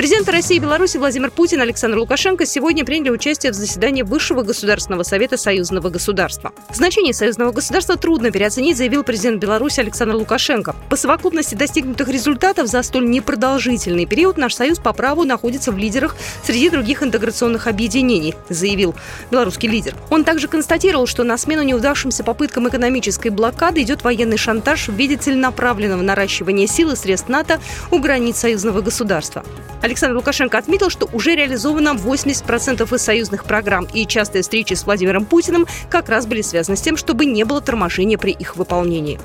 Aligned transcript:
Президенты 0.00 0.32
России 0.32 0.56
и 0.56 0.58
Беларуси 0.58 0.96
Владимир 0.96 1.30
Путин 1.30 1.58
и 1.58 1.62
Александр 1.62 1.98
Лукашенко 1.98 2.46
сегодня 2.46 2.86
приняли 2.86 3.10
участие 3.10 3.52
в 3.52 3.54
заседании 3.54 4.00
Высшего 4.00 4.40
государственного 4.40 5.02
совета 5.02 5.36
союзного 5.36 5.90
государства. 5.90 6.54
Значение 6.72 7.12
союзного 7.12 7.52
государства 7.52 7.98
трудно 7.98 8.30
переоценить, 8.30 8.78
заявил 8.78 9.04
президент 9.04 9.42
Беларуси 9.42 9.80
Александр 9.80 10.14
Лукашенко. 10.14 10.74
По 10.88 10.96
совокупности 10.96 11.54
достигнутых 11.54 12.08
результатов 12.08 12.68
за 12.68 12.82
столь 12.82 13.10
непродолжительный 13.10 14.06
период 14.06 14.38
наш 14.38 14.54
союз 14.54 14.78
по 14.78 14.94
праву 14.94 15.24
находится 15.24 15.70
в 15.70 15.76
лидерах 15.76 16.16
среди 16.44 16.70
других 16.70 17.02
интеграционных 17.02 17.66
объединений, 17.66 18.34
заявил 18.48 18.94
белорусский 19.30 19.68
лидер. 19.68 19.94
Он 20.08 20.24
также 20.24 20.48
констатировал, 20.48 21.06
что 21.06 21.24
на 21.24 21.36
смену 21.36 21.62
неудавшимся 21.62 22.24
попыткам 22.24 22.66
экономической 22.70 23.28
блокады 23.28 23.82
идет 23.82 24.02
военный 24.02 24.38
шантаж 24.38 24.88
в 24.88 24.94
виде 24.94 25.18
целенаправленного 25.18 26.00
наращивания 26.00 26.66
силы 26.66 26.96
средств 26.96 27.28
НАТО 27.28 27.60
у 27.90 27.98
границ 27.98 28.38
союзного 28.38 28.80
государства. 28.80 29.44
Александр 29.90 30.18
Лукашенко 30.18 30.56
отметил, 30.56 30.88
что 30.88 31.08
уже 31.12 31.34
реализовано 31.34 31.96
80% 31.96 32.94
из 32.94 33.02
союзных 33.02 33.44
программ, 33.44 33.88
и 33.92 34.06
частые 34.06 34.42
встречи 34.42 34.74
с 34.74 34.86
Владимиром 34.86 35.24
Путиным 35.24 35.66
как 35.90 36.08
раз 36.08 36.26
были 36.26 36.42
связаны 36.42 36.76
с 36.76 36.80
тем, 36.80 36.96
чтобы 36.96 37.26
не 37.26 37.42
было 37.42 37.60
торможения 37.60 38.16
при 38.16 38.30
их 38.30 38.54
выполнении. 38.54 39.18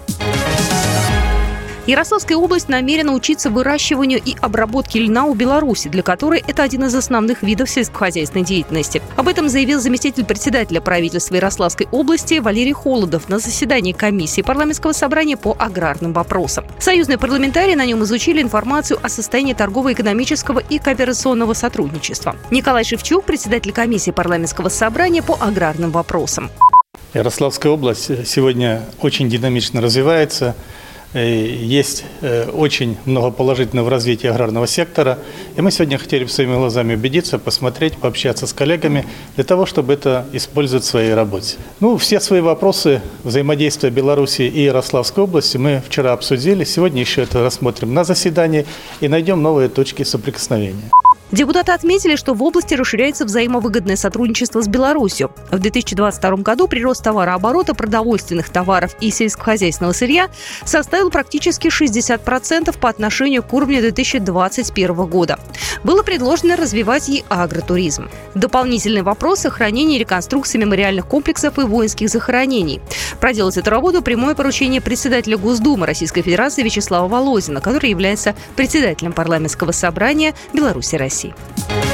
Ярославская 1.87 2.35
область 2.35 2.67
намерена 2.67 3.13
учиться 3.13 3.51
выращиванию 3.51 4.19
и 4.23 4.35
обработке 4.41 4.99
льна 4.99 5.25
у 5.25 5.35
Беларуси, 5.35 5.87
для 5.87 6.01
которой 6.01 6.43
это 6.47 6.63
один 6.63 6.85
из 6.85 6.95
основных 6.95 7.43
видов 7.43 7.69
сельскохозяйственной 7.69 8.43
деятельности. 8.43 9.03
Об 9.15 9.27
этом 9.27 9.49
заявил 9.49 9.79
заместитель 9.79 10.25
председателя 10.25 10.81
правительства 10.81 11.35
Ярославской 11.35 11.87
области 11.91 12.39
Валерий 12.39 12.73
Холодов 12.73 13.29
на 13.29 13.37
заседании 13.37 13.91
комиссии 13.91 14.41
парламентского 14.41 14.93
собрания 14.93 15.37
по 15.37 15.55
аграрным 15.59 16.11
вопросам. 16.11 16.65
Союзные 16.79 17.19
парламентарии 17.19 17.75
на 17.75 17.85
нем 17.85 18.03
изучили 18.03 18.41
информацию 18.41 18.99
о 19.03 19.07
состоянии 19.07 19.53
торгово-экономического 19.53 20.59
и 20.59 20.79
кооперационного 20.79 21.53
сотрудничества. 21.53 22.35
Николай 22.49 22.83
Шевчук, 22.83 23.25
председатель 23.25 23.71
комиссии 23.71 24.09
парламентского 24.09 24.69
собрания 24.69 25.21
по 25.21 25.37
аграрным 25.39 25.91
вопросам. 25.91 26.49
Ярославская 27.13 27.71
область 27.71 28.27
сегодня 28.27 28.81
очень 29.01 29.29
динамично 29.29 29.81
развивается. 29.81 30.55
Э, 31.15 31.25
есть 31.25 32.03
э, 32.21 32.49
очень 32.49 32.97
много 33.05 33.31
положительного 33.31 33.85
в 33.85 33.89
развитии 33.89 34.27
аграрного 34.27 34.67
сектора. 34.67 35.17
И 35.55 35.61
мы 35.61 35.71
сегодня 35.71 35.97
хотели 35.97 36.25
бы 36.25 36.29
своими 36.29 36.55
глазами 36.55 36.93
убедиться, 36.95 37.39
посмотреть, 37.39 37.97
пообщаться 37.97 38.45
с 38.47 38.53
коллегами 38.53 39.05
для 39.35 39.45
того, 39.45 39.65
чтобы 39.65 39.93
это 39.93 40.25
использовать 40.33 40.83
в 40.83 40.87
своей 40.87 41.13
работе. 41.13 41.55
Ну, 41.79 41.95
все 41.95 42.19
свои 42.19 42.41
вопросы 42.41 43.01
взаимодействия 43.23 43.91
Беларуси 43.91 44.41
и 44.41 44.63
Ярославской 44.63 45.23
области 45.23 45.55
мы 45.55 45.81
вчера 45.87 46.11
обсудили. 46.11 46.65
Сегодня 46.65 46.99
еще 46.99 47.23
это 47.23 47.41
рассмотрим 47.41 47.93
на 47.93 48.03
заседании 48.03 48.65
и 48.99 49.07
найдем 49.07 49.41
новые 49.41 49.69
точки 49.69 50.03
соприкосновения. 50.03 50.91
Депутаты 51.31 51.71
отметили, 51.71 52.15
что 52.15 52.33
в 52.33 52.43
области 52.43 52.75
расширяется 52.75 53.25
взаимовыгодное 53.25 53.95
сотрудничество 53.95 54.61
с 54.61 54.67
Беларусью. 54.67 55.31
В 55.51 55.57
2022 55.57 56.37
году 56.37 56.67
прирост 56.67 57.03
товарооборота 57.03 57.73
продовольственных 57.73 58.49
товаров 58.49 58.95
и 58.99 59.09
сельскохозяйственного 59.09 59.93
сырья 59.93 60.29
составил 60.65 61.09
практически 61.09 61.67
60% 61.67 62.77
по 62.77 62.89
отношению 62.89 63.41
к 63.41 63.51
уровню 63.53 63.81
2021 63.81 64.93
года. 65.05 65.39
Было 65.83 66.03
предложено 66.03 66.55
развивать 66.55 67.09
и 67.09 67.23
агротуризм. 67.27 68.09
Дополнительный 68.35 69.01
вопрос– 69.01 69.39
сохранения 69.41 69.95
и 69.95 69.99
реконструкции 69.99 70.59
мемориальных 70.59 71.07
комплексов 71.07 71.57
и 71.57 71.63
воинских 71.63 72.09
захоронений. 72.09 72.81
Проделать 73.19 73.57
эту 73.57 73.71
работу– 73.71 74.01
прямое 74.03 74.35
поручение 74.35 74.79
председателя 74.79 75.37
Госдумы 75.37 75.87
Российской 75.87 76.21
Федерации 76.21 76.61
Вячеслава 76.63 77.07
Володина, 77.07 77.61
который 77.61 77.89
является 77.89 78.35
председателем 78.55 79.11
парламентского 79.11 79.71
собрания 79.71 80.35
Беларуси-России. 80.53 81.14
России. 81.15 81.84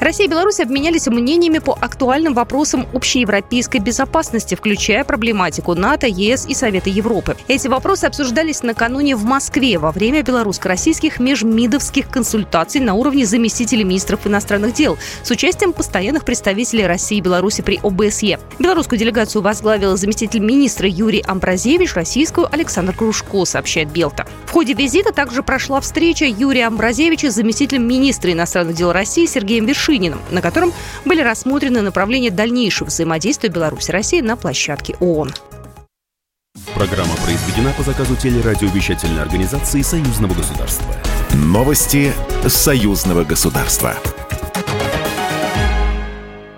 Россия 0.00 0.26
и 0.26 0.30
Беларусь 0.30 0.60
обменялись 0.60 1.06
мнениями 1.08 1.58
по 1.58 1.76
актуальным 1.78 2.32
вопросам 2.32 2.86
общеевропейской 2.94 3.80
безопасности, 3.80 4.54
включая 4.54 5.04
проблематику 5.04 5.74
НАТО, 5.74 6.06
ЕС 6.06 6.46
и 6.46 6.54
Совета 6.54 6.88
Европы. 6.88 7.36
Эти 7.48 7.68
вопросы 7.68 8.06
обсуждались 8.06 8.62
накануне 8.62 9.14
в 9.14 9.24
Москве 9.24 9.76
во 9.76 9.92
время 9.92 10.22
белорусско-российских 10.22 11.20
межмидовских 11.20 12.08
консультаций 12.08 12.80
на 12.80 12.94
уровне 12.94 13.26
заместителей 13.26 13.84
министров 13.84 14.26
иностранных 14.26 14.72
дел 14.72 14.96
с 15.22 15.30
участием 15.30 15.74
постоянных 15.74 16.24
представителей 16.24 16.86
России 16.86 17.18
и 17.18 17.20
Беларуси 17.20 17.60
при 17.60 17.78
ОБСЕ. 17.82 18.38
Белорусскую 18.58 18.98
делегацию 18.98 19.42
возглавил 19.42 19.98
заместитель 19.98 20.40
министра 20.40 20.88
Юрий 20.88 21.22
Амбразевич, 21.26 21.92
российскую 21.94 22.48
Александр 22.50 22.94
Кружко, 22.94 23.44
сообщает 23.44 23.90
Белта. 23.90 24.26
В 24.46 24.52
ходе 24.52 24.72
визита 24.72 25.12
также 25.12 25.42
прошла 25.42 25.78
встреча 25.82 26.24
Юрия 26.24 26.68
Амбразевича 26.68 27.30
с 27.30 27.34
заместителем 27.34 27.86
министра 27.86 28.32
иностранных 28.32 28.76
дел 28.76 28.92
России 28.92 29.26
Сергеем 29.26 29.66
Вершиновым 29.66 29.89
Вершининым, 29.90 30.20
на 30.30 30.40
котором 30.40 30.72
были 31.04 31.20
рассмотрены 31.20 31.82
направления 31.82 32.30
дальнейшего 32.30 32.88
взаимодействия 32.88 33.50
Беларуси 33.50 33.90
и 33.90 33.92
России 33.92 34.20
на 34.20 34.36
площадке 34.36 34.94
ООН. 35.00 35.32
Программа 36.74 37.14
произведена 37.16 37.72
по 37.76 37.82
заказу 37.82 38.16
телерадиовещательной 38.16 39.22
организации 39.22 39.82
Союзного 39.82 40.34
государства. 40.34 40.94
Новости 41.32 42.12
Союзного 42.46 43.24
государства. 43.24 43.94